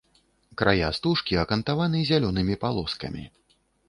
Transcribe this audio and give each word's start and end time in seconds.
Края 0.59 0.87
стужкі 0.97 1.37
акантаваны 1.41 2.01
зялёнымі 2.11 2.55
палоскамі. 2.65 3.23